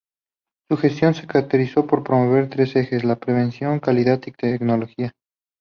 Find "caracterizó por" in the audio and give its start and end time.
1.27-2.03